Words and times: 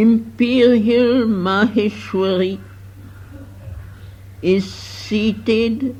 Imperial 0.00 1.26
Maheshwari 1.26 2.58
is 4.40 4.72
seated 4.72 5.94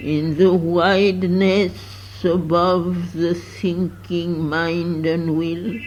in 0.00 0.36
the 0.36 0.52
wideness 0.52 1.74
above 2.22 3.12
the 3.12 3.34
thinking 3.34 4.48
mind 4.48 5.04
and 5.04 5.36
will 5.36 5.80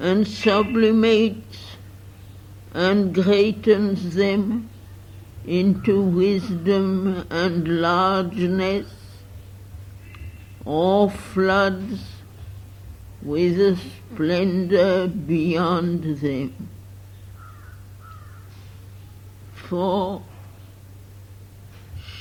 and 0.00 0.26
sublimates 0.26 1.76
and 2.74 3.14
greatens 3.14 4.16
them 4.16 4.68
into 5.46 6.02
wisdom 6.02 7.24
and 7.30 7.80
largeness. 7.80 8.92
Or 10.64 11.08
floods 11.08 12.21
with 13.22 13.60
a 13.60 13.76
splendor 13.76 15.06
beyond 15.06 16.18
them. 16.18 16.68
For 19.54 20.22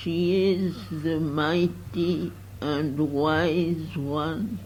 she 0.02 0.54
is 0.54 0.76
the 0.92 1.20
mighty 1.20 2.32
and 2.62 2.98
wise 3.12 3.98
one 3.98 4.60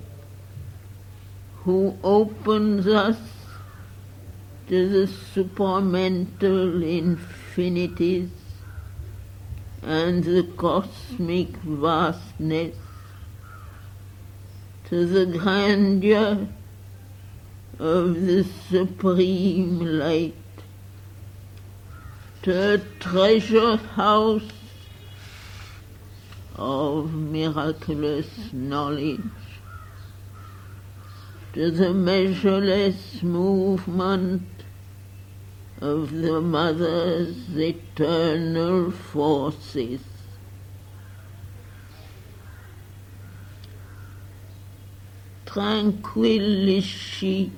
who 1.63 1.97
opens 2.03 2.88
us 2.88 3.17
to 4.67 4.89
the 4.89 5.07
supramental 5.07 6.83
infinities 6.83 8.29
and 9.81 10.23
the 10.23 10.43
cosmic 10.57 11.49
vastness, 11.57 12.75
to 14.89 15.05
the 15.05 15.25
grandeur 15.38 16.47
of 17.80 18.22
the 18.22 18.44
supreme 18.69 19.80
light, 19.80 20.33
to 22.44 22.73
a 22.73 22.78
treasure 23.00 23.78
house 23.78 24.52
of 26.56 27.13
miraculous 27.13 28.53
knowledge, 28.53 29.19
to 31.53 31.72
the 31.72 31.94
measureless 31.94 33.23
movement 33.23 34.44
of 35.81 36.11
the 36.11 36.39
Mother's 36.39 37.58
eternal 37.58 38.91
forces. 38.91 40.02
Tranquil 45.55 46.67
is 46.67 46.83
she 46.83 47.49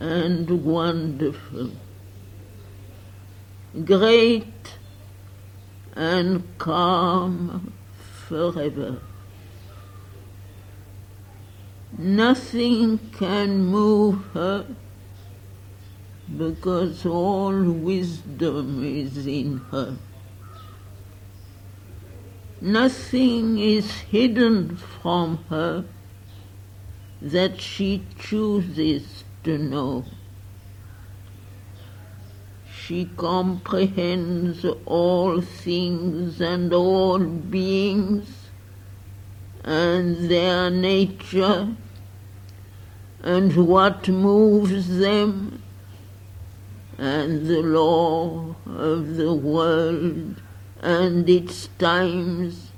and 0.00 0.64
wonderful, 0.64 1.70
great 3.84 4.76
and 5.94 6.42
calm 6.58 7.72
forever. 8.26 9.00
Nothing 11.96 12.98
can 13.16 13.66
move 13.66 14.20
her 14.34 14.66
because 16.36 17.06
all 17.06 17.54
wisdom 17.62 18.82
is 18.84 19.28
in 19.28 19.58
her. 19.70 19.96
Nothing 22.60 23.58
is 23.60 23.92
hidden 23.92 24.76
from 24.76 25.44
her 25.50 25.84
that 27.20 27.60
she 27.60 28.04
chooses 28.18 29.24
to 29.44 29.58
know. 29.58 30.04
She 32.72 33.08
comprehends 33.16 34.64
all 34.86 35.40
things 35.40 36.40
and 36.40 36.72
all 36.72 37.18
beings 37.18 38.48
and 39.64 40.30
their 40.30 40.70
nature 40.70 41.68
and 43.22 43.54
what 43.54 44.08
moves 44.08 44.98
them 44.98 45.62
and 46.98 47.46
the 47.46 47.62
law 47.62 48.56
of 48.66 49.16
the 49.16 49.32
world 49.32 50.40
and 50.80 51.28
its 51.28 51.68
times 51.78 52.70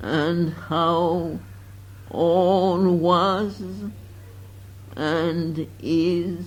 and 0.00 0.52
how 0.52 1.38
all 2.10 2.82
was 2.96 3.62
and 4.96 5.66
is 5.82 6.44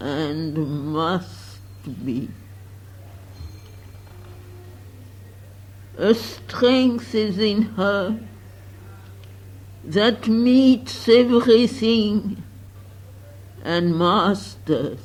and 0.00 0.92
must 0.92 1.58
be. 2.04 2.28
A 5.98 6.14
strength 6.14 7.14
is 7.14 7.38
in 7.38 7.62
her 7.62 8.18
that 9.84 10.28
meets 10.28 11.08
everything 11.08 12.42
and 13.64 13.96
masters, 13.96 15.00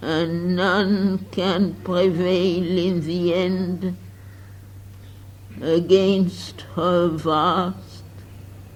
and 0.00 0.56
none 0.56 1.26
can 1.30 1.74
prevail 1.84 2.78
in 2.78 3.02
the 3.06 3.34
end 3.34 3.96
against 5.62 6.62
her 6.74 7.06
vast, 7.06 8.02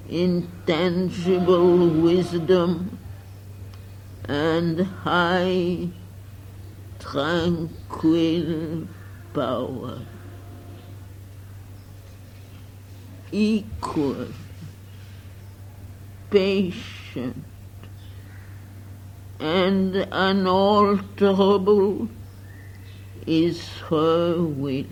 intangible 0.09 1.89
wisdom 1.89 2.97
and 4.29 4.81
high, 4.81 5.89
tranquil 7.01 8.87
power. 9.35 9.99
Equal, 13.33 14.29
patient, 16.31 17.45
and 19.41 19.97
unalterable 20.13 22.09
is 23.27 23.69
her 23.91 24.41
will. 24.41 24.87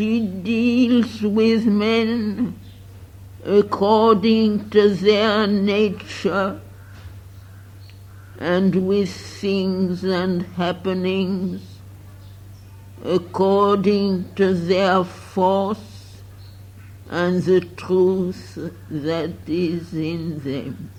She 0.00 0.20
deals 0.20 1.20
with 1.20 1.66
men 1.66 2.58
according 3.44 4.70
to 4.70 4.88
their 4.94 5.46
nature 5.46 6.58
and 8.38 8.88
with 8.88 9.10
things 9.10 10.02
and 10.02 10.40
happenings 10.56 11.60
according 13.04 14.32
to 14.36 14.54
their 14.54 15.04
force 15.04 16.22
and 17.10 17.42
the 17.42 17.60
truth 17.60 18.58
that 18.88 19.34
is 19.46 19.92
in 19.92 20.38
them. 20.38 20.90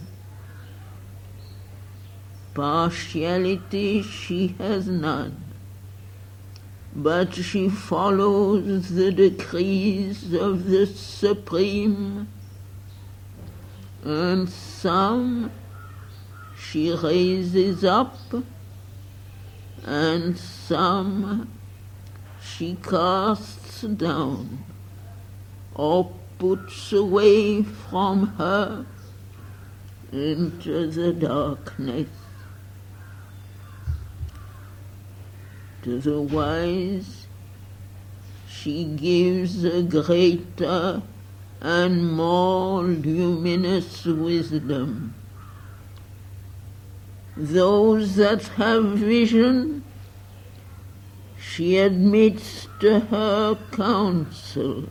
Partiality 2.54 4.04
she 4.04 4.50
has 4.60 4.86
none, 4.86 5.51
but 6.94 7.34
she 7.34 7.70
follows 7.70 8.90
the 8.90 9.12
decrees 9.12 10.34
of 10.34 10.66
the 10.66 10.86
Supreme, 10.86 12.28
and 14.04 14.50
some 14.50 15.52
she 16.58 16.92
raises 16.92 17.84
up, 17.84 18.18
and 19.84 20.38
some 20.38 21.50
she 22.44 22.76
casts 22.76 23.82
down 23.82 24.64
or 25.76 26.12
puts 26.38 26.92
away 26.92 27.64
from 27.64 28.28
her 28.38 28.86
into 30.12 30.88
the 30.92 31.14
darkness. 31.14 32.10
To 32.10 32.18
the 35.84 36.22
wise 36.22 37.28
she 38.48 38.84
gives 38.84 39.64
a 39.64 39.82
greater 39.82 41.02
and 41.60 42.14
more 42.14 42.84
luminous 42.84 44.06
wisdom. 44.06 45.16
Those 47.36 48.16
that 48.18 48.44
have 48.60 48.84
vision 48.84 49.84
she 51.40 51.78
admits 51.78 52.68
to 52.80 53.00
her 53.00 53.58
counsels. 53.72 54.90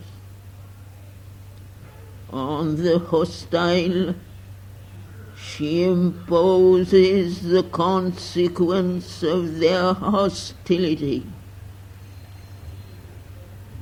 On 2.30 2.76
the 2.76 2.98
hostile 2.98 4.14
she 5.60 5.84
imposes 5.84 7.42
the 7.42 7.62
consequence 7.62 9.22
of 9.22 9.58
their 9.58 9.92
hostility. 9.92 11.26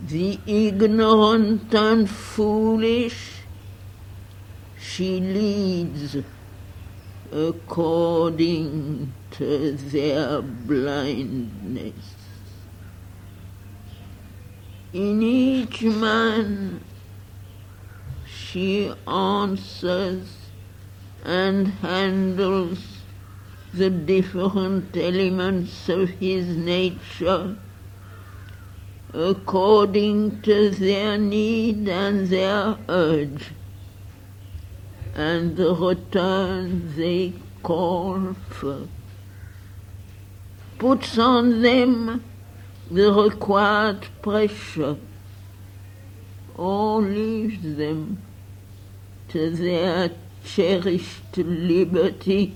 The 0.04 0.40
ignorant 0.44 1.72
and 1.72 2.10
foolish 2.10 3.42
she 4.76 5.20
leads 5.20 6.16
according 7.30 9.12
to 9.30 9.72
their 9.74 10.42
blindness. 10.42 11.94
In 14.92 15.22
each 15.22 15.82
man 15.82 16.80
she 18.26 18.92
answers 19.06 20.47
and 21.28 21.68
handles 21.82 22.78
the 23.74 23.90
different 23.90 24.96
elements 24.96 25.86
of 25.90 26.08
his 26.08 26.56
nature 26.56 27.54
according 29.12 30.40
to 30.40 30.70
their 30.70 31.18
need 31.18 31.86
and 31.86 32.28
their 32.28 32.78
urge 32.88 33.50
and 35.14 35.54
the 35.58 35.74
return 35.74 36.96
they 36.96 37.34
call 37.62 38.34
for. 38.48 38.88
Puts 40.78 41.18
on 41.18 41.60
them 41.60 42.24
the 42.90 43.12
required 43.12 44.08
pressure 44.22 44.96
or 46.56 47.02
leaves 47.02 47.76
them 47.76 48.22
to 49.28 49.50
their 49.50 50.10
cherished 50.44 51.36
liberty 51.36 52.54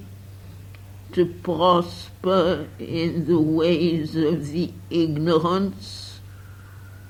to 1.12 1.26
prosper 1.26 2.66
in 2.78 3.26
the 3.26 3.38
ways 3.38 4.16
of 4.16 4.48
the 4.48 4.72
ignorance 4.90 6.20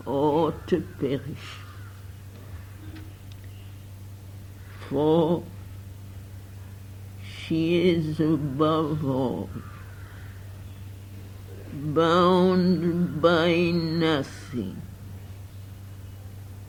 or 0.05 0.53
to 0.67 0.81
perish. 0.99 1.59
For 4.89 5.43
she 7.23 7.91
is 7.91 8.21
above 8.21 9.05
all 9.05 9.49
bound 11.73 13.23
by 13.23 13.55
nothing, 13.55 14.83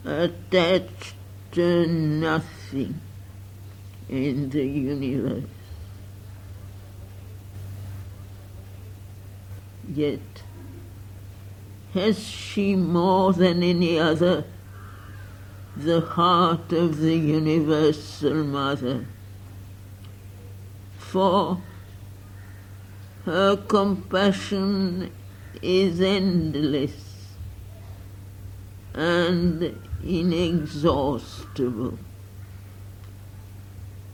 attached 0.04 1.14
to 1.52 1.86
nothing 1.86 3.00
in 4.08 4.50
the 4.50 4.66
universe. 4.66 5.44
Yet, 9.92 10.20
has 11.92 12.18
she 12.18 12.74
more 12.74 13.32
than 13.32 13.62
any 13.62 13.98
other 13.98 14.44
the 15.76 16.00
heart 16.00 16.72
of 16.72 16.98
the 16.98 17.16
Universal 17.16 18.44
Mother? 18.44 19.06
For 20.98 21.60
her 23.24 23.56
compassion 23.56 25.10
is 25.62 26.00
endless 26.00 27.14
and 28.94 29.78
inexhaustible. 30.02 31.98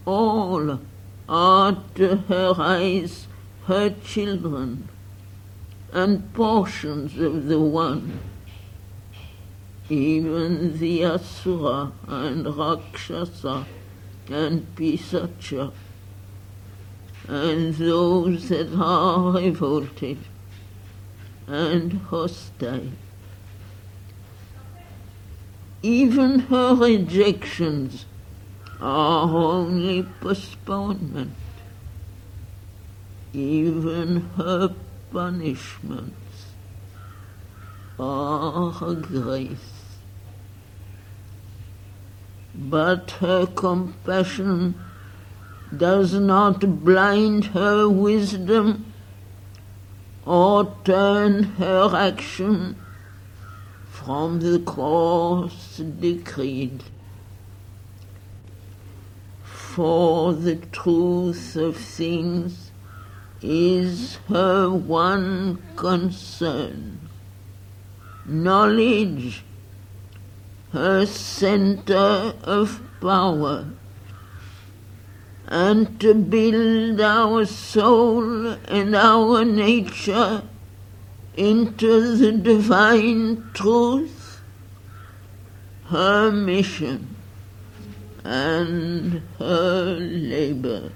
All 0.06 0.80
are 1.28 1.82
to 1.94 2.16
her 2.16 2.54
eyes 2.58 3.26
her 3.66 3.90
children 4.04 4.88
and 5.92 6.32
portions 6.34 7.18
of 7.18 7.46
the 7.46 7.60
one. 7.60 8.20
Even 9.88 10.78
the 10.78 11.04
Asura 11.04 11.92
and 12.06 12.56
Rakshasa 12.56 13.66
and 14.28 14.66
Pisacha 14.76 15.72
and 17.28 17.74
those 17.74 18.48
that 18.48 18.72
are 18.74 19.32
revolted 19.32 20.18
and 21.46 21.92
hostile. 21.92 22.90
Even 25.82 26.40
her 26.40 26.74
rejections 26.74 28.04
only 28.80 30.02
postponement. 30.20 31.34
Even 33.32 34.22
her 34.36 34.74
punishments 35.12 36.46
are 37.98 38.94
grace. 38.94 39.72
But 42.54 43.12
her 43.12 43.46
compassion 43.46 44.74
does 45.76 46.14
not 46.14 46.84
blind 46.84 47.46
her 47.46 47.88
wisdom 47.88 48.92
or 50.26 50.76
turn 50.84 51.42
her 51.42 51.94
action 51.94 52.76
from 53.90 54.40
the 54.40 54.58
course 54.60 55.76
decreed. 55.76 56.82
For 59.74 60.32
the 60.32 60.56
truth 60.56 61.54
of 61.54 61.76
things 61.76 62.72
is 63.40 64.16
her 64.28 64.68
one 64.68 65.62
concern. 65.76 67.08
Knowledge, 68.26 69.44
her 70.72 71.06
center 71.06 72.34
of 72.42 72.80
power 73.00 73.68
and 75.46 76.00
to 76.00 76.14
build 76.14 77.00
our 77.00 77.44
soul 77.44 78.48
and 78.66 78.96
our 78.96 79.44
nature 79.44 80.42
into 81.36 82.16
the 82.16 82.32
divine 82.32 83.48
truth, 83.54 84.40
her 85.84 86.32
mission 86.32 87.19
and 88.24 89.22
her 89.38 89.98
labor. 90.00 90.92